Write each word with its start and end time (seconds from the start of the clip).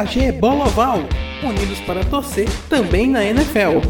AG 0.00 0.32
Bola 0.40 0.68
Oval, 0.68 1.00
unidos 1.42 1.78
para 1.80 2.02
torcer 2.02 2.48
também 2.66 3.10
na 3.10 3.22
NFL. 3.22 3.86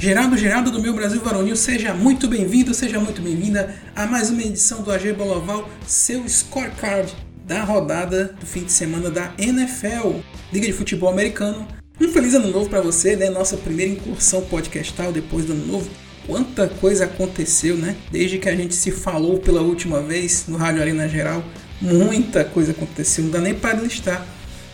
Geraldo 0.00 0.38
Geraldo 0.38 0.70
do 0.70 0.80
meu 0.80 0.94
Brasil 0.94 1.20
Varonil, 1.20 1.54
seja 1.54 1.92
muito 1.92 2.26
bem-vindo, 2.26 2.72
seja 2.72 2.98
muito 2.98 3.20
bem-vinda 3.20 3.76
a 3.94 4.06
mais 4.06 4.30
uma 4.30 4.40
edição 4.40 4.80
do 4.80 4.90
AG 4.90 5.12
Bola 5.12 5.36
Oval, 5.36 5.68
seu 5.86 6.26
scorecard 6.26 7.14
da 7.44 7.62
rodada 7.62 8.34
do 8.40 8.46
fim 8.46 8.64
de 8.64 8.72
semana 8.72 9.10
da 9.10 9.34
NFL, 9.36 10.20
Liga 10.50 10.66
de 10.66 10.72
Futebol 10.72 11.10
Americano. 11.10 11.68
Um 12.00 12.08
feliz 12.08 12.34
ano 12.34 12.50
novo 12.50 12.70
para 12.70 12.80
você, 12.80 13.16
né? 13.16 13.28
Nossa 13.28 13.58
primeira 13.58 13.92
incursão 13.92 14.40
podcastal 14.46 15.12
depois 15.12 15.44
do 15.44 15.52
ano 15.52 15.66
novo. 15.66 15.90
Quanta 16.26 16.66
coisa 16.66 17.04
aconteceu, 17.04 17.76
né? 17.76 17.94
Desde 18.10 18.38
que 18.38 18.48
a 18.48 18.56
gente 18.56 18.74
se 18.74 18.90
falou 18.90 19.38
pela 19.40 19.60
última 19.60 20.00
vez 20.00 20.46
no 20.48 20.56
Rádio 20.56 20.80
Arena 20.80 21.06
Geral, 21.06 21.44
muita 21.80 22.44
coisa 22.44 22.72
aconteceu, 22.72 23.24
não 23.24 23.30
dá 23.30 23.40
nem 23.40 23.54
para 23.54 23.80
listar. 23.80 24.26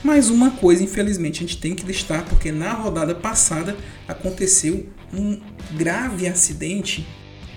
Mas 0.02 0.30
uma 0.30 0.50
coisa, 0.50 0.82
infelizmente, 0.82 1.38
a 1.38 1.46
gente 1.46 1.58
tem 1.58 1.74
que 1.74 1.86
listar, 1.86 2.24
porque 2.24 2.50
na 2.50 2.72
rodada 2.72 3.14
passada 3.14 3.76
aconteceu 4.08 4.86
um 5.14 5.40
grave 5.72 6.26
acidente 6.26 7.06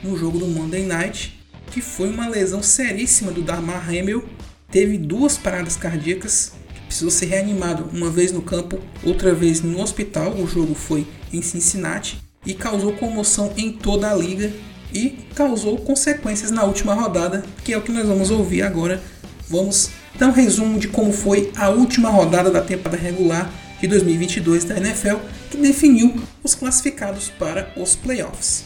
no 0.03 0.15
jogo 0.15 0.37
do 0.37 0.47
Monday 0.47 0.85
Night, 0.85 1.39
que 1.71 1.81
foi 1.81 2.09
uma 2.09 2.27
lesão 2.27 2.61
seríssima 2.61 3.31
do 3.31 3.41
Darmar 3.41 3.89
Hamel. 3.89 4.23
Teve 4.69 4.97
duas 4.97 5.37
paradas 5.37 5.75
cardíacas, 5.75 6.51
precisou 6.85 7.09
ser 7.09 7.27
reanimado 7.27 7.89
uma 7.91 8.11
vez 8.11 8.31
no 8.31 8.41
campo, 8.41 8.79
outra 9.03 9.33
vez 9.33 9.61
no 9.61 9.81
hospital. 9.81 10.35
O 10.35 10.47
jogo 10.47 10.75
foi 10.75 11.07
em 11.33 11.41
Cincinnati 11.41 12.19
e 12.45 12.53
causou 12.53 12.93
comoção 12.93 13.53
em 13.57 13.71
toda 13.71 14.11
a 14.11 14.15
liga 14.15 14.53
e 14.93 15.17
causou 15.33 15.77
consequências 15.77 16.51
na 16.51 16.63
última 16.63 16.93
rodada, 16.93 17.43
que 17.63 17.73
é 17.73 17.77
o 17.77 17.81
que 17.81 17.91
nós 17.91 18.07
vamos 18.07 18.29
ouvir 18.29 18.61
agora. 18.61 19.01
Vamos 19.47 19.91
dar 20.17 20.27
um 20.27 20.31
resumo 20.31 20.79
de 20.79 20.87
como 20.87 21.13
foi 21.13 21.51
a 21.55 21.69
última 21.69 22.09
rodada 22.09 22.49
da 22.49 22.61
temporada 22.61 22.97
regular 22.97 23.51
de 23.79 23.87
2022 23.87 24.63
da 24.63 24.77
NFL, 24.77 25.17
que 25.51 25.57
definiu 25.57 26.15
os 26.43 26.55
classificados 26.55 27.29
para 27.29 27.71
os 27.77 27.95
playoffs. 27.95 28.65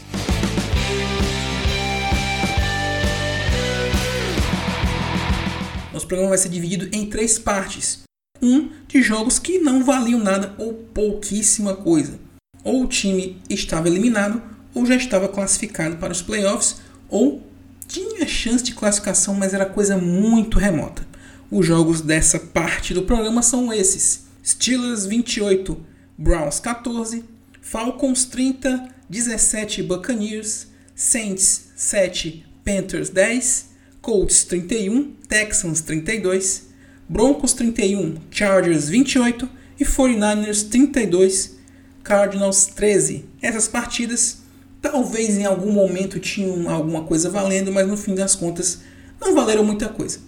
Nosso 5.92 6.06
programa 6.06 6.30
vai 6.30 6.38
ser 6.38 6.48
dividido 6.48 6.88
em 6.96 7.06
três 7.06 7.38
partes. 7.38 8.00
Um 8.40 8.70
de 8.88 9.02
jogos 9.02 9.38
que 9.38 9.58
não 9.58 9.84
valiam 9.84 10.18
nada 10.18 10.54
ou 10.56 10.72
pouquíssima 10.72 11.76
coisa. 11.76 12.18
Ou 12.64 12.84
o 12.84 12.86
time 12.86 13.36
estava 13.50 13.86
eliminado, 13.86 14.40
ou 14.74 14.86
já 14.86 14.94
estava 14.94 15.28
classificado 15.28 15.96
para 15.96 16.12
os 16.12 16.22
playoffs, 16.22 16.76
ou 17.10 17.49
tinha 17.90 18.26
chance 18.26 18.62
de 18.62 18.72
classificação, 18.72 19.34
mas 19.34 19.52
era 19.52 19.66
coisa 19.66 19.96
muito 19.96 20.58
remota. 20.58 21.04
Os 21.50 21.66
jogos 21.66 22.00
dessa 22.00 22.38
parte 22.38 22.94
do 22.94 23.02
programa 23.02 23.42
são 23.42 23.72
esses: 23.72 24.26
Steelers 24.44 25.06
28, 25.06 25.76
Browns 26.16 26.60
14, 26.60 27.24
Falcons 27.60 28.24
30, 28.26 28.94
17 29.08 29.82
Buccaneers, 29.82 30.68
Saints 30.94 31.70
7, 31.74 32.46
Panthers 32.64 33.10
10, 33.10 33.70
Colts 34.00 34.44
31, 34.44 35.12
Texans 35.28 35.80
32, 35.80 36.68
Broncos 37.08 37.52
31, 37.54 38.18
Chargers 38.30 38.88
28 38.88 39.48
e 39.80 39.84
49ers 39.84 40.68
32, 40.68 41.56
Cardinals 42.04 42.66
13. 42.66 43.24
Essas 43.42 43.66
partidas 43.66 44.39
talvez 44.80 45.36
em 45.36 45.44
algum 45.44 45.72
momento 45.72 46.18
tinham 46.18 46.68
alguma 46.68 47.04
coisa 47.04 47.30
valendo, 47.30 47.72
mas 47.72 47.86
no 47.86 47.96
fim 47.96 48.14
das 48.14 48.34
contas 48.34 48.80
não 49.20 49.34
valeram 49.34 49.64
muita 49.64 49.88
coisa. 49.88 50.18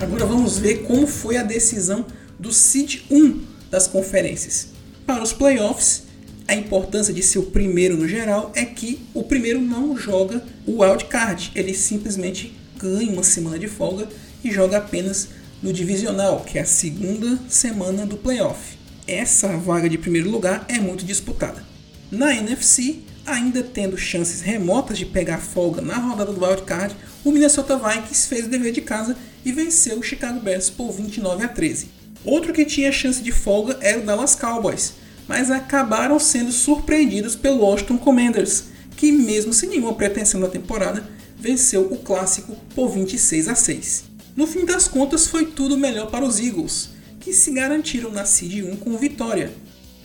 Agora 0.00 0.26
vamos 0.26 0.58
ver 0.58 0.82
como 0.82 1.06
foi 1.06 1.36
a 1.36 1.42
decisão 1.42 2.04
do 2.38 2.52
Seed 2.52 3.02
1 3.10 3.40
das 3.70 3.86
conferências. 3.86 4.68
Para 5.06 5.22
os 5.22 5.32
playoffs, 5.32 6.04
a 6.46 6.54
importância 6.54 7.14
de 7.14 7.22
ser 7.22 7.38
o 7.38 7.44
primeiro 7.44 7.96
no 7.96 8.06
geral 8.06 8.52
é 8.54 8.64
que 8.64 9.06
o 9.14 9.22
primeiro 9.22 9.60
não 9.60 9.96
joga 9.96 10.44
o 10.66 10.82
wildcard, 10.82 11.52
ele 11.54 11.72
simplesmente 11.72 12.54
ganha 12.76 13.12
uma 13.12 13.22
semana 13.22 13.58
de 13.58 13.68
folga 13.68 14.08
e 14.44 14.50
joga 14.50 14.78
apenas 14.78 15.28
no 15.62 15.72
divisional, 15.72 16.40
que 16.40 16.58
é 16.58 16.62
a 16.62 16.66
segunda 16.66 17.38
semana 17.48 18.04
do 18.04 18.16
playoff. 18.16 18.71
Essa 19.06 19.56
vaga 19.56 19.88
de 19.88 19.98
primeiro 19.98 20.30
lugar 20.30 20.64
é 20.68 20.78
muito 20.78 21.04
disputada. 21.04 21.64
Na 22.10 22.34
NFC, 22.34 23.00
ainda 23.26 23.62
tendo 23.62 23.98
chances 23.98 24.40
remotas 24.40 24.96
de 24.96 25.04
pegar 25.04 25.38
folga 25.38 25.82
na 25.82 25.96
rodada 25.96 26.32
do 26.32 26.44
wildcard, 26.44 26.94
o 27.24 27.32
Minnesota 27.32 27.76
Vikings 27.76 28.28
fez 28.28 28.46
o 28.46 28.48
dever 28.48 28.72
de 28.72 28.80
casa 28.80 29.16
e 29.44 29.50
venceu 29.50 29.98
o 29.98 30.02
Chicago 30.02 30.38
Bears 30.40 30.70
por 30.70 30.92
29 30.92 31.44
a 31.44 31.48
13. 31.48 31.88
Outro 32.24 32.52
que 32.52 32.64
tinha 32.64 32.92
chance 32.92 33.20
de 33.20 33.32
folga 33.32 33.76
era 33.80 33.98
o 33.98 34.04
Dallas 34.04 34.36
Cowboys, 34.36 34.94
mas 35.26 35.50
acabaram 35.50 36.18
sendo 36.20 36.52
surpreendidos 36.52 37.34
pelo 37.34 37.64
Washington 37.64 37.98
Commanders, 37.98 38.64
que 38.96 39.10
mesmo 39.10 39.52
sem 39.52 39.68
nenhuma 39.68 39.94
pretensão 39.94 40.40
na 40.40 40.48
temporada, 40.48 41.04
venceu 41.36 41.88
o 41.90 41.98
clássico 41.98 42.56
por 42.72 42.88
26 42.88 43.48
a 43.48 43.56
6. 43.56 44.04
No 44.36 44.46
fim 44.46 44.64
das 44.64 44.86
contas, 44.86 45.26
foi 45.26 45.46
tudo 45.46 45.76
melhor 45.76 46.08
para 46.08 46.24
os 46.24 46.38
Eagles, 46.38 46.90
que 47.22 47.32
se 47.32 47.52
garantiram 47.52 48.10
na 48.10 48.24
Seed 48.24 48.64
1 48.64 48.76
com 48.76 48.98
vitória, 48.98 49.52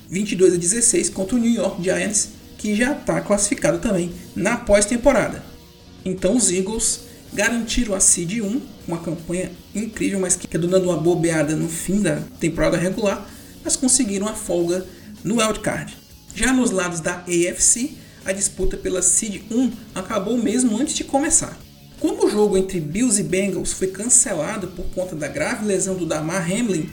22 0.07 0.53
a 0.53 0.57
16 0.57 1.09
contra 1.09 1.35
o 1.35 1.39
New 1.39 1.51
York 1.51 1.83
Giants, 1.83 2.29
que 2.59 2.75
já 2.75 2.93
está 2.93 3.19
classificado 3.21 3.79
também 3.79 4.11
na 4.35 4.55
pós-temporada. 4.55 5.43
Então 6.05 6.37
os 6.37 6.51
Eagles 6.51 7.01
garantiram 7.33 7.95
a 7.95 7.99
Seed 7.99 8.39
1, 8.39 8.61
uma 8.87 8.99
campanha 8.99 9.51
incrível, 9.73 10.19
mas 10.19 10.35
que 10.35 10.57
dando 10.57 10.83
uma 10.89 10.97
bobeada 10.97 11.55
no 11.55 11.67
fim 11.67 12.01
da 12.01 12.21
temporada 12.39 12.77
regular, 12.77 13.27
mas 13.63 13.75
conseguiram 13.75 14.27
a 14.27 14.33
folga 14.33 14.85
no 15.23 15.37
wildcard. 15.37 15.97
Já 16.35 16.53
nos 16.53 16.69
lados 16.69 16.99
da 16.99 17.23
AFC, 17.23 17.97
a 18.25 18.31
disputa 18.31 18.77
pela 18.77 19.01
Seed 19.01 19.41
1 19.49 19.71
acabou 19.95 20.37
mesmo 20.37 20.77
antes 20.77 20.93
de 20.93 21.03
começar. 21.03 21.57
Como 21.99 22.27
o 22.27 22.29
jogo 22.29 22.55
entre 22.55 22.79
Bills 22.79 23.19
e 23.19 23.23
Bengals 23.23 23.73
foi 23.73 23.87
cancelado 23.87 24.67
por 24.67 24.85
conta 24.91 25.15
da 25.15 25.27
grave 25.27 25.65
lesão 25.65 25.95
do 25.95 26.05
Damar 26.05 26.43
Hamlin, 26.43 26.87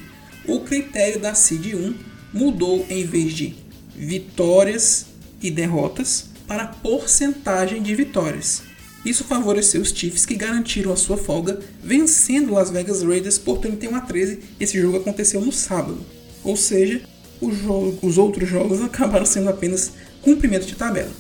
o 0.47 0.61
critério 0.61 1.21
da 1.21 1.35
Seed 1.35 1.75
1 1.75 1.95
mudou 2.33 2.85
em 2.89 3.05
vez 3.05 3.33
de 3.33 3.55
vitórias 3.97 5.07
e 5.41 5.51
derrotas 5.51 6.27
para 6.47 6.67
porcentagem 6.67 7.83
de 7.83 7.95
vitórias. 7.95 8.63
Isso 9.05 9.25
favoreceu 9.25 9.83
os 9.83 9.91
Chiefs 9.91 10.25
que 10.25 10.35
garantiram 10.35 10.93
a 10.93 10.97
sua 10.97 11.17
folga, 11.17 11.61
vencendo 11.83 12.55
Las 12.55 12.71
Vegas 12.71 13.03
Raiders 13.03 13.39
por 13.39 13.59
31 13.59 13.97
a 13.97 14.01
13. 14.01 14.39
Esse 14.59 14.81
jogo 14.81 14.97
aconteceu 14.97 15.41
no 15.41 15.53
sábado. 15.53 16.01
Ou 16.43 16.57
seja, 16.57 17.03
jogo, 17.43 17.99
os 18.03 18.17
outros 18.17 18.49
jogos 18.49 18.81
acabaram 18.83 19.27
sendo 19.27 19.51
apenas 19.51 19.93
cumprimento 20.23 20.67
de 20.67 20.75
tabela. 20.75 21.11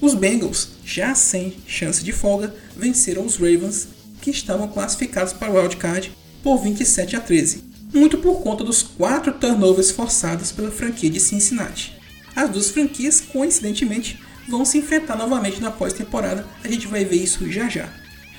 Os 0.00 0.14
Bengals, 0.14 0.68
já 0.84 1.14
sem 1.14 1.54
chance 1.66 2.02
de 2.02 2.12
folga, 2.12 2.54
venceram 2.76 3.24
os 3.24 3.36
Ravens, 3.36 3.88
que 4.20 4.30
estavam 4.30 4.68
classificados 4.68 5.32
para 5.32 5.52
o 5.52 5.56
wildcard 5.56 6.12
por 6.42 6.62
27 6.62 7.16
a 7.16 7.20
13, 7.20 7.64
muito 7.96 8.18
por 8.18 8.42
conta 8.42 8.62
dos 8.62 8.82
quatro 8.82 9.32
turnovers 9.32 9.90
forçados 9.90 10.52
pela 10.52 10.70
franquia 10.70 11.10
de 11.10 11.18
Cincinnati. 11.18 11.96
As 12.34 12.50
duas 12.50 12.70
franquias, 12.70 13.20
coincidentemente, 13.20 14.20
vão 14.48 14.64
se 14.64 14.78
enfrentar 14.78 15.16
novamente 15.16 15.60
na 15.60 15.70
pós-temporada, 15.70 16.46
a 16.62 16.68
gente 16.68 16.86
vai 16.86 17.04
ver 17.04 17.16
isso 17.16 17.50
já 17.50 17.68
já. 17.68 17.88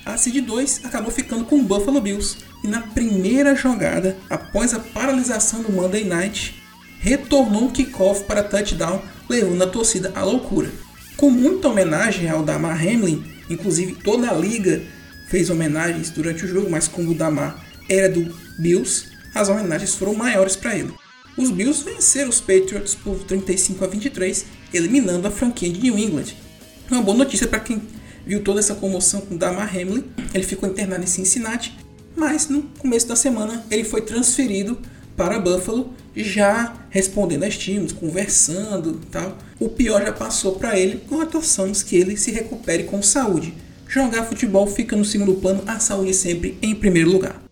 A 0.06 0.16
Seed 0.16 0.46
2 0.46 0.86
acabou 0.86 1.12
ficando 1.12 1.44
com 1.44 1.58
o 1.58 1.64
Buffalo 1.64 2.00
Bills 2.00 2.38
e 2.64 2.68
na 2.68 2.82
primeira 2.82 3.56
jogada, 3.56 4.16
após 4.30 4.74
a 4.74 4.80
paralisação 4.80 5.62
do 5.62 5.72
Monday 5.72 6.06
Night, 6.06 6.62
retornou 7.00 7.66
um 7.66 7.72
kickoff 7.72 8.24
para 8.24 8.44
touchdown, 8.44 9.02
levando 9.28 9.62
a 9.64 9.68
torcida 9.68 10.12
à 10.16 10.24
loucura. 10.24 10.72
Com 11.18 11.30
muita 11.30 11.68
homenagem 11.68 12.30
ao 12.30 12.44
Damar 12.44 12.80
Hamlin, 12.82 13.24
inclusive 13.50 13.96
toda 13.96 14.30
a 14.30 14.34
liga 14.34 14.82
fez 15.28 15.50
homenagens 15.50 16.10
durante 16.10 16.46
o 16.46 16.48
jogo, 16.48 16.70
mas 16.70 16.88
como 16.88 17.12
o 17.12 17.16
Damar 17.16 17.66
era 17.90 18.10
do 18.10 18.34
Bills, 18.58 19.08
as 19.38 19.50
homenagens 19.50 19.96
foram 19.96 20.14
maiores 20.14 20.56
para 20.56 20.76
ele. 20.76 20.94
os 21.38 21.52
Bills 21.52 21.84
venceram 21.84 22.30
os 22.30 22.42
Patriots 22.42 22.96
por 22.96 23.20
35 23.20 23.84
a 23.84 23.88
23, 23.88 24.46
eliminando 24.74 25.28
a 25.28 25.32
franquia 25.32 25.70
de 25.70 25.80
New 25.80 25.98
England. 25.98 26.36
Uma 26.90 27.02
boa 27.02 27.18
notícia 27.18 27.48
para 27.48 27.60
quem 27.60 27.82
viu 28.26 28.44
toda 28.44 28.60
essa 28.60 28.76
comoção 28.76 29.22
com 29.22 29.38
Damar 29.38 29.70
Hamlin. 29.76 30.04
Ele 30.34 30.44
ficou 30.44 30.68
internado 30.68 31.04
em 31.04 31.08
Cincinnati, 31.08 31.78
mas 32.16 32.50
no 32.50 32.64
começo 32.80 33.08
da 33.08 33.16
semana 33.16 33.64
ele 33.70 33.84
foi 33.84 34.02
transferido 34.02 34.78
para 35.16 35.40
Buffalo, 35.40 35.94
já 36.16 36.76
respondendo 36.90 37.44
a 37.44 37.48
estímulos, 37.48 37.92
conversando 37.92 39.00
tal. 39.12 39.38
O 39.60 39.70
pior 39.70 40.02
já 40.02 40.14
passou 40.14 40.56
para 40.56 40.78
ele, 40.78 41.02
com 41.08 41.22
atuações 41.22 41.82
que 41.82 41.96
ele 41.96 42.18
se 42.18 42.32
recupere 42.32 42.84
com 42.84 43.02
saúde. 43.02 43.54
Jogar 43.88 44.26
futebol 44.26 44.68
fica 44.68 44.96
no 44.96 45.06
segundo 45.06 45.36
plano, 45.36 45.64
a 45.66 45.80
saúde 45.80 46.14
sempre 46.14 46.58
em 46.62 46.76
primeiro 46.76 47.10
lugar. 47.10 47.47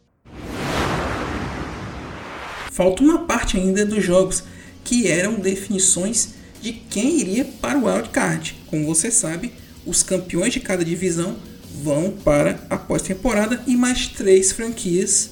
Falta 2.75 3.01
uma 3.01 3.19
parte 3.19 3.55
ainda 3.55 3.85
dos 3.85 4.03
jogos 4.03 4.43
que 4.83 5.07
eram 5.07 5.35
definições 5.35 6.31
de 6.61 6.73
quem 6.73 7.21
iria 7.21 7.45
para 7.45 7.77
o 7.77 7.85
wildcard. 7.85 8.53
Como 8.67 8.85
você 8.85 9.09
sabe, 9.09 9.53
os 9.85 10.03
campeões 10.03 10.51
de 10.51 10.59
cada 10.59 10.83
divisão 10.83 11.37
vão 11.81 12.11
para 12.11 12.59
a 12.69 12.75
pós-temporada 12.75 13.63
e 13.65 13.77
mais 13.77 14.07
três 14.07 14.51
franquias 14.51 15.29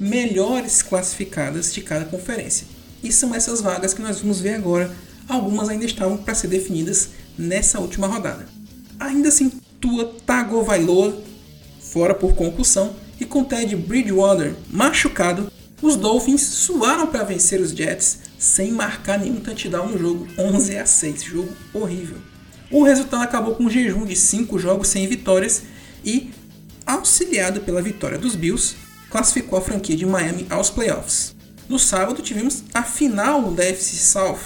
melhores 0.00 0.80
classificadas 0.80 1.74
de 1.74 1.82
cada 1.82 2.06
conferência. 2.06 2.66
E 3.02 3.12
são 3.12 3.34
essas 3.34 3.60
vagas 3.60 3.92
que 3.92 4.00
nós 4.00 4.20
vamos 4.20 4.40
ver 4.40 4.54
agora. 4.54 4.90
Algumas 5.28 5.68
ainda 5.68 5.84
estavam 5.84 6.16
para 6.16 6.34
ser 6.34 6.48
definidas 6.48 7.10
nessa 7.36 7.80
última 7.80 8.06
rodada. 8.06 8.48
Ainda 8.98 9.28
assim, 9.28 9.52
Tua 9.78 10.06
Tagovailoa 10.24 11.22
fora 11.82 12.14
por 12.14 12.34
concussão 12.34 12.96
e 13.20 13.26
com 13.26 13.44
Ted 13.44 13.76
Bridgewater 13.76 14.54
machucado, 14.70 15.52
os 15.80 15.96
Dolphins 15.96 16.42
suaram 16.42 17.06
para 17.06 17.24
vencer 17.24 17.60
os 17.60 17.70
Jets 17.70 18.18
sem 18.38 18.72
marcar 18.72 19.18
nenhum 19.18 19.40
touchdown 19.40 19.88
no 19.88 19.98
jogo, 19.98 20.28
11 20.36 20.76
a 20.76 20.86
6, 20.86 21.22
jogo 21.22 21.52
horrível. 21.72 22.18
O 22.70 22.82
resultado 22.82 23.22
acabou 23.22 23.54
com 23.54 23.64
um 23.64 23.70
jejum 23.70 24.04
de 24.04 24.14
5 24.14 24.58
jogos 24.58 24.88
sem 24.88 25.06
vitórias 25.06 25.62
e, 26.04 26.30
auxiliado 26.84 27.60
pela 27.60 27.80
vitória 27.80 28.18
dos 28.18 28.34
Bills, 28.34 28.76
classificou 29.08 29.58
a 29.58 29.62
franquia 29.62 29.96
de 29.96 30.04
Miami 30.04 30.46
aos 30.50 30.68
playoffs. 30.68 31.34
No 31.68 31.78
sábado 31.78 32.22
tivemos 32.22 32.64
a 32.74 32.82
final 32.82 33.50
da 33.52 33.64
FC 33.64 33.96
South, 33.96 34.40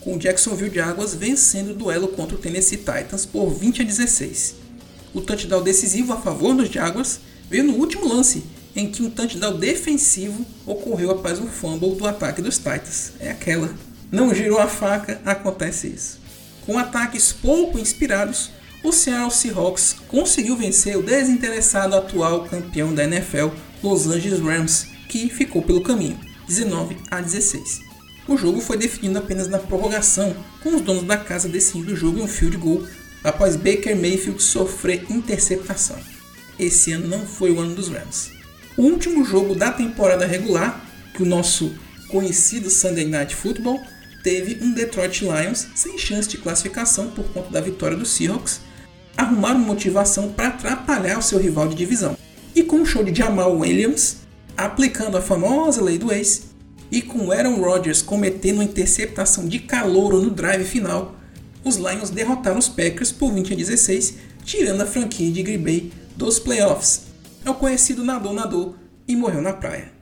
com 0.00 0.16
o 0.16 0.18
Jacksonville 0.18 0.74
Jaguars 0.74 1.14
vencendo 1.14 1.70
o 1.70 1.74
duelo 1.74 2.08
contra 2.08 2.36
o 2.36 2.38
Tennessee 2.38 2.78
Titans 2.78 3.24
por 3.24 3.50
20 3.50 3.82
a 3.82 3.84
16. 3.84 4.56
O 5.14 5.20
touchdown 5.20 5.62
decisivo 5.62 6.12
a 6.12 6.20
favor 6.20 6.54
dos 6.54 6.68
Jaguars 6.68 7.20
veio 7.48 7.64
no 7.64 7.74
último 7.74 8.06
lance, 8.06 8.44
em 8.74 8.90
que 8.90 9.02
um 9.02 9.10
touchdown 9.10 9.58
defensivo 9.58 10.44
ocorreu 10.66 11.10
após 11.10 11.38
um 11.38 11.46
fumble 11.46 11.94
do 11.94 12.06
ataque 12.06 12.42
dos 12.42 12.56
Titans. 12.56 13.12
É 13.20 13.30
aquela. 13.30 13.72
Não 14.10 14.34
girou 14.34 14.58
a 14.58 14.66
faca, 14.66 15.20
acontece 15.24 15.88
isso. 15.88 16.18
Com 16.66 16.78
ataques 16.78 17.32
pouco 17.32 17.78
inspirados, 17.78 18.50
o 18.82 18.92
Seattle 18.92 19.30
Seahawks 19.30 19.96
conseguiu 20.08 20.56
vencer 20.56 20.96
o 20.96 21.02
desinteressado 21.02 21.96
atual 21.96 22.44
campeão 22.44 22.94
da 22.94 23.04
NFL, 23.04 23.48
Los 23.82 24.06
Angeles 24.06 24.40
Rams, 24.40 24.86
que 25.08 25.28
ficou 25.28 25.62
pelo 25.62 25.82
caminho, 25.82 26.18
19 26.46 26.96
a 27.10 27.20
16. 27.20 27.80
O 28.26 28.36
jogo 28.36 28.60
foi 28.60 28.76
definido 28.76 29.18
apenas 29.18 29.48
na 29.48 29.58
prorrogação, 29.58 30.34
com 30.62 30.74
os 30.74 30.80
donos 30.80 31.04
da 31.04 31.16
casa 31.16 31.48
decidindo 31.48 31.92
o 31.92 31.96
jogo 31.96 32.18
em 32.18 32.22
um 32.22 32.28
field 32.28 32.56
goal 32.56 32.86
após 33.22 33.56
Baker 33.56 33.96
Mayfield 33.96 34.42
sofrer 34.42 35.04
interceptação. 35.10 35.96
Esse 36.58 36.92
ano 36.92 37.08
não 37.08 37.26
foi 37.26 37.50
o 37.50 37.60
ano 37.60 37.74
dos 37.74 37.88
Rams. 37.88 38.32
O 38.76 38.82
último 38.82 39.24
jogo 39.24 39.54
da 39.54 39.70
temporada 39.70 40.26
regular, 40.26 40.84
que 41.14 41.22
o 41.22 41.26
nosso 41.26 41.72
conhecido 42.08 42.68
Sunday 42.68 43.06
Night 43.06 43.34
Football, 43.36 43.80
teve 44.24 44.58
um 44.64 44.72
Detroit 44.72 45.20
Lions 45.20 45.68
sem 45.76 45.96
chance 45.96 46.28
de 46.28 46.38
classificação 46.38 47.08
por 47.10 47.24
conta 47.26 47.50
da 47.50 47.60
vitória 47.60 47.96
do 47.96 48.04
Seahawks, 48.04 48.60
arrumaram 49.16 49.60
motivação 49.60 50.32
para 50.32 50.48
atrapalhar 50.48 51.18
o 51.18 51.22
seu 51.22 51.38
rival 51.38 51.68
de 51.68 51.76
divisão. 51.76 52.16
E 52.52 52.64
com 52.64 52.82
o 52.82 52.86
show 52.86 53.04
de 53.04 53.16
Jamal 53.16 53.56
Williams, 53.56 54.16
aplicando 54.56 55.16
a 55.16 55.22
famosa 55.22 55.80
lei 55.80 55.96
do 55.96 56.12
ex, 56.12 56.46
e 56.90 57.00
com 57.00 57.30
Aaron 57.30 57.60
Rodgers 57.60 58.02
cometendo 58.02 58.56
uma 58.56 58.64
interceptação 58.64 59.46
de 59.46 59.60
calouro 59.60 60.20
no 60.20 60.30
drive 60.30 60.64
final, 60.64 61.14
os 61.62 61.76
Lions 61.76 62.10
derrotaram 62.10 62.58
os 62.58 62.68
Packers 62.68 63.12
por 63.12 63.32
20 63.32 63.52
a 63.52 63.56
16, 63.56 64.14
tirando 64.44 64.80
a 64.80 64.86
franquia 64.86 65.30
de 65.30 65.44
Green 65.44 65.62
Bay 65.62 65.92
dos 66.16 66.40
playoffs 66.40 67.13
é 67.44 67.50
o 67.50 67.54
conhecido 67.54 68.02
nadou 68.02 68.32
nadou 68.32 68.76
e 69.06 69.14
morreu 69.14 69.42
na 69.42 69.52
praia. 69.52 69.92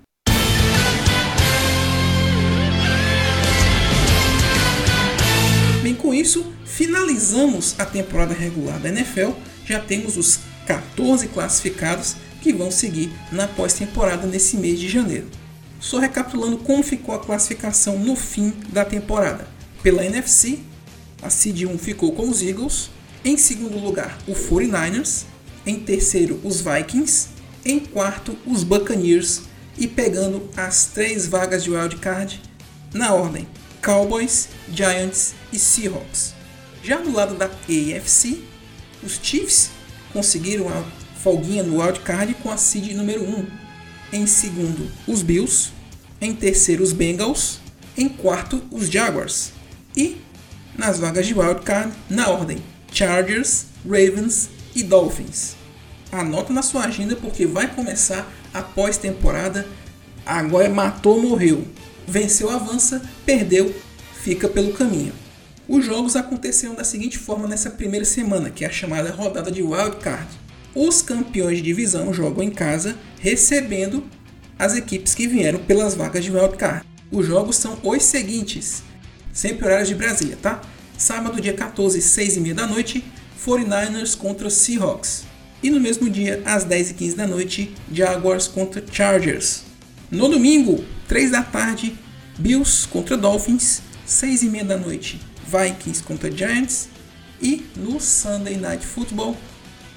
Bem, 5.83 5.95
com 5.95 6.15
isso, 6.15 6.47
finalizamos 6.65 7.75
a 7.79 7.85
temporada 7.85 8.33
regular 8.33 8.79
da 8.79 8.89
NFL. 8.89 9.33
Já 9.65 9.81
temos 9.81 10.17
os 10.17 10.39
14 10.67 11.27
classificados 11.29 12.17
que 12.41 12.53
vão 12.53 12.71
seguir 12.71 13.13
na 13.33 13.49
pós-temporada 13.49 14.27
nesse 14.27 14.57
mês 14.57 14.79
de 14.79 14.89
janeiro. 14.89 15.29
Só 15.81 15.99
recapitulando 15.99 16.59
como 16.59 16.83
ficou 16.83 17.15
a 17.15 17.19
classificação 17.19 17.99
no 17.99 18.15
fim 18.15 18.53
da 18.69 18.85
temporada. 18.85 19.49
Pela 19.83 20.05
NFC, 20.05 20.61
a 21.21 21.29
Seed 21.29 21.65
1 21.65 21.77
ficou 21.79 22.13
com 22.13 22.29
os 22.29 22.41
Eagles, 22.41 22.91
em 23.25 23.37
segundo 23.37 23.79
lugar 23.79 24.19
o 24.29 24.33
49ers, 24.33 25.25
em 25.67 25.81
terceiro 25.81 26.41
os 26.43 26.61
Vikings, 26.61 27.29
em 27.65 27.79
quarto, 27.79 28.37
os 28.47 28.65
Buccaneers 28.65 29.43
e 29.79 29.87
pegando 29.87 30.49
as 30.57 30.87
três 30.87 31.27
vagas 31.27 31.65
de 31.65 31.71
wildcard 31.71 32.41
na 32.93 33.15
ordem 33.15 33.47
Cowboys, 33.83 34.49
Giants 34.73 35.35
e 35.53 35.59
Seahawks. 35.59 36.35
Já 36.83 36.99
do 36.99 37.13
lado 37.13 37.35
da 37.35 37.47
AFC, 37.47 38.43
os 39.03 39.19
Chiefs 39.23 39.71
conseguiram 40.13 40.69
a 40.69 40.85
folguinha 41.21 41.63
no 41.63 41.81
wildcard 41.81 42.35
com 42.35 42.51
a 42.51 42.57
seed 42.57 42.95
número 42.95 43.23
1. 43.23 43.47
Em 44.13 44.27
segundo, 44.27 44.91
os 45.07 45.23
Bills. 45.23 45.71
Em 46.21 46.35
terceiro, 46.35 46.83
os 46.83 46.93
Bengals. 46.93 47.61
Em 47.97 48.09
quarto, 48.09 48.63
os 48.71 48.89
Jaguars. 48.89 49.53
E 49.97 50.19
nas 50.77 50.99
vagas 50.99 51.27
de 51.27 51.35
wildcard, 51.35 51.93
na 52.09 52.29
ordem 52.29 52.63
Chargers, 52.93 53.67
Ravens 53.85 54.49
e 54.75 54.83
Dolphins 54.83 55.63
anota 56.13 56.53
na 56.53 56.63
sua 56.63 56.85
agenda 56.85 57.17
porque 57.17 57.47
vai 57.47 57.75
começar 57.75 58.31
a 58.53 58.61
pós-temporada. 58.61 59.67
Agora 60.25 60.69
matou, 60.69 61.21
morreu. 61.21 61.67
Venceu, 62.07 62.51
avança, 62.51 63.03
perdeu, 63.25 63.75
fica 64.23 64.49
pelo 64.49 64.73
caminho. 64.73 65.13
Os 65.67 65.85
jogos 65.85 66.17
aconteceram 66.17 66.75
da 66.75 66.85
seguinte 66.85 67.17
forma 67.17 67.49
nessa 67.49 67.71
primeira 67.71 68.05
semana, 68.05 68.51
que 68.51 68.65
é 68.65 68.69
a 68.69 68.73
chamada 68.73 69.11
rodada 69.11 69.51
de 69.51 69.63
Wild 69.63 69.97
Card. 69.97 70.29
Os 70.75 71.01
campeões 71.01 71.59
de 71.59 71.63
divisão 71.63 72.13
jogam 72.13 72.43
em 72.43 72.51
casa, 72.51 72.97
recebendo 73.21 74.05
as 74.59 74.77
equipes 74.77 75.15
que 75.15 75.27
vieram 75.27 75.61
pelas 75.61 75.95
vagas 75.95 76.25
de 76.25 76.31
Wild 76.31 76.57
Card. 76.57 76.85
Os 77.11 77.27
jogos 77.27 77.57
são 77.57 77.79
os 77.83 78.03
seguintes, 78.03 78.83
sempre 79.33 79.65
horários 79.67 79.89
de 79.89 79.95
Brasília, 79.95 80.37
tá? 80.41 80.61
Sábado, 80.99 81.41
dia 81.41 81.53
14, 81.53 82.01
6 82.01 82.37
e 82.37 82.41
meia 82.41 82.55
da 82.55 82.67
noite, 82.67 83.05
49ers 83.47 84.17
contra 84.17 84.51
Seahawks. 84.51 85.25
E 85.63 85.71
no 85.71 85.81
mesmo 85.81 86.11
dia, 86.11 86.43
às 86.45 86.65
10h15 86.65 87.15
da 87.15 87.27
noite, 87.27 87.75
Jaguars 87.93 88.49
contra 88.49 88.83
Chargers. 88.91 89.63
No 90.11 90.29
domingo, 90.29 90.85
3 91.09 91.31
da 91.31 91.43
tarde, 91.43 91.97
Bills 92.39 92.87
contra 92.87 93.17
Dolphins. 93.17 93.83
6h30 94.07 94.65
da 94.65 94.77
noite, 94.77 95.21
Vikings 95.47 96.03
contra 96.03 96.31
Giants. 96.31 96.89
E 97.41 97.65
no 97.77 98.01
Sunday 98.01 98.57
Night 98.57 98.85
Football, 98.85 99.37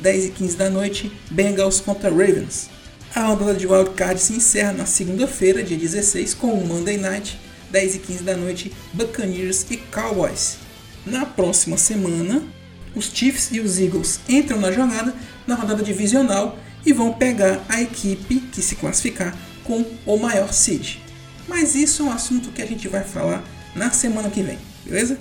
10h15 0.01 0.55
da 0.55 0.69
noite, 0.69 1.11
Bengals 1.29 1.79
contra 1.79 2.09
Ravens. 2.09 2.69
A 3.13 3.27
rodada 3.27 3.53
de 3.53 3.65
wildcard 3.65 4.19
se 4.19 4.33
encerra 4.33 4.73
na 4.73 4.85
segunda-feira, 4.85 5.63
dia 5.63 5.77
16, 5.77 6.33
com 6.33 6.53
o 6.53 6.67
Monday 6.67 6.97
Night, 6.97 7.39
10h15 7.71 8.21
da 8.23 8.35
noite, 8.35 8.71
Buccaneers 8.93 9.65
e 9.69 9.77
Cowboys. 9.77 10.57
Na 11.05 11.25
próxima 11.25 11.77
semana, 11.77 12.43
os 12.95 13.11
Chiefs 13.13 13.49
e 13.51 13.59
os 13.59 13.79
Eagles 13.79 14.19
entram 14.27 14.59
na 14.59 14.71
jogada 14.71 15.13
na 15.45 15.55
rodada 15.55 15.83
divisional 15.83 16.57
e 16.85 16.93
vão 16.93 17.13
pegar 17.13 17.63
a 17.67 17.81
equipe 17.81 18.39
que 18.51 18.61
se 18.61 18.75
classificar 18.75 19.35
com 19.63 19.85
o 20.05 20.17
maior 20.17 20.53
seed. 20.53 20.97
Mas 21.47 21.75
isso 21.75 22.03
é 22.03 22.05
um 22.05 22.11
assunto 22.11 22.49
que 22.49 22.61
a 22.61 22.65
gente 22.65 22.87
vai 22.87 23.03
falar 23.03 23.43
na 23.75 23.91
semana 23.91 24.29
que 24.29 24.41
vem, 24.41 24.57
beleza? 24.85 25.17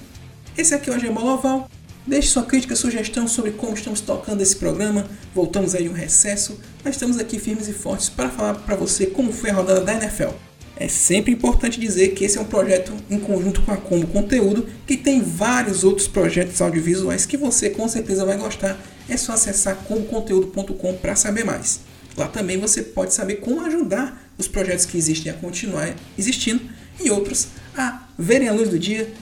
Esse 0.56 0.74
aqui 0.74 0.90
é 0.90 0.96
o 0.96 0.98
Gemol 0.98 1.26
Oval. 1.26 1.68
Deixe 2.06 2.28
sua 2.28 2.42
crítica, 2.42 2.76
sugestão 2.76 3.26
sobre 3.26 3.52
como 3.52 3.74
estamos 3.74 4.00
tocando 4.00 4.42
esse 4.42 4.56
programa. 4.56 5.06
Voltamos 5.34 5.74
aí 5.74 5.88
um 5.88 5.94
recesso, 5.94 6.60
mas 6.84 6.96
estamos 6.96 7.18
aqui 7.18 7.38
firmes 7.38 7.66
e 7.66 7.72
fortes 7.72 8.10
para 8.10 8.28
falar 8.28 8.54
para 8.54 8.76
você 8.76 9.06
como 9.06 9.32
foi 9.32 9.50
a 9.50 9.54
rodada 9.54 9.80
da 9.80 9.94
NFL. 9.94 10.28
É 10.76 10.88
sempre 10.88 11.32
importante 11.32 11.78
dizer 11.78 12.08
que 12.08 12.24
esse 12.24 12.36
é 12.36 12.40
um 12.40 12.46
projeto 12.46 12.92
em 13.08 13.18
conjunto 13.18 13.62
com 13.62 13.70
a 13.70 13.76
Combo 13.76 14.06
Conteúdo, 14.08 14.66
que 14.86 14.96
tem 14.96 15.22
vários 15.22 15.84
outros 15.84 16.08
projetos 16.08 16.60
audiovisuais 16.60 17.24
que 17.24 17.36
você 17.36 17.70
com 17.70 17.86
certeza 17.88 18.24
vai 18.24 18.36
gostar. 18.36 18.78
É 19.08 19.16
só 19.16 19.32
acessar 19.34 19.76
comboconteúdo.com 19.86 20.94
para 20.94 21.14
saber 21.14 21.44
mais. 21.44 21.80
Lá 22.16 22.26
também 22.26 22.58
você 22.58 22.82
pode 22.82 23.14
saber 23.14 23.36
como 23.36 23.60
ajudar 23.64 24.30
os 24.36 24.48
projetos 24.48 24.84
que 24.84 24.98
existem 24.98 25.30
a 25.30 25.34
continuar 25.34 25.94
existindo 26.18 26.62
e 27.00 27.10
outros 27.10 27.48
a 27.76 28.08
verem 28.18 28.48
a 28.48 28.52
luz 28.52 28.68
do 28.68 28.78
dia 28.78 29.12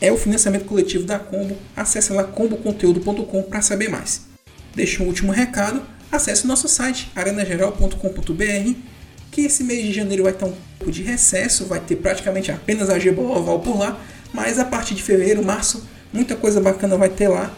é 0.00 0.10
o 0.10 0.16
financiamento 0.16 0.64
coletivo 0.64 1.04
da 1.04 1.18
Combo. 1.18 1.56
Acesse 1.76 2.12
lá 2.12 2.24
comboconteúdo.com 2.24 3.42
para 3.42 3.62
saber 3.62 3.88
mais. 3.88 4.22
Deixa 4.74 5.02
um 5.02 5.06
último 5.06 5.30
recado, 5.30 5.82
acesse 6.10 6.44
o 6.44 6.48
nosso 6.48 6.68
site 6.68 7.10
arenageral.com.br 7.14 8.91
que 9.32 9.40
esse 9.40 9.64
mês 9.64 9.82
de 9.82 9.92
janeiro 9.92 10.24
vai 10.24 10.32
ter 10.32 10.44
um 10.44 10.52
pouco 10.78 10.92
de 10.92 11.02
recesso, 11.02 11.64
vai 11.64 11.80
ter 11.80 11.96
praticamente 11.96 12.52
apenas 12.52 12.90
a 12.90 12.98
Geboa 12.98 13.38
Oval 13.38 13.60
por 13.60 13.78
lá, 13.78 13.98
mas 14.32 14.58
a 14.58 14.64
partir 14.64 14.94
de 14.94 15.02
fevereiro, 15.02 15.42
março, 15.42 15.84
muita 16.12 16.36
coisa 16.36 16.60
bacana 16.60 16.96
vai 16.96 17.08
ter 17.08 17.28
lá. 17.28 17.50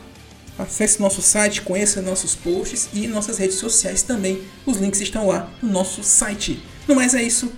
Acesse 0.57 1.01
nosso 1.01 1.21
site, 1.21 1.63
conheça 1.63 2.01
nossos 2.01 2.37
posts 2.37 2.89
e 2.95 3.09
nossas 3.09 3.39
redes 3.39 3.57
sociais 3.57 4.03
também. 4.03 4.41
Os 4.65 4.79
links 4.79 5.01
estão 5.01 5.27
lá 5.27 5.53
no 5.61 5.73
nosso 5.73 6.05
site. 6.05 6.63
No 6.87 6.95
mais 6.95 7.13
é 7.13 7.23
isso. 7.23 7.53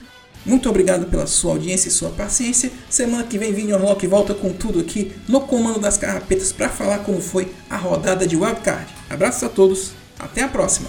Muito 0.47 0.69
obrigado 0.71 1.07
pela 1.07 1.27
sua 1.27 1.53
audiência 1.53 1.89
e 1.89 1.93
sua 1.93 2.09
paciência. 2.09 2.71
Semana 2.89 3.25
que 3.25 3.37
vem 3.37 3.53
Vini 3.53 3.75
Orlock 3.75 4.07
volta 4.07 4.33
com 4.33 4.51
tudo 4.51 4.81
aqui 4.81 5.13
no 5.29 5.43
comando 5.43 5.79
das 5.79 5.99
carrapetas 5.99 6.53
para 6.53 6.71
falar 6.71 7.01
como 7.01 7.21
foi 7.21 7.53
a 7.69 7.77
rodada 7.77 8.27
de 8.27 8.37
wildcard. 8.37 8.87
Abraços 9.11 9.43
a 9.43 9.49
todos, 9.51 9.91
até 10.19 10.43
a 10.43 10.49
próxima. 10.49 10.89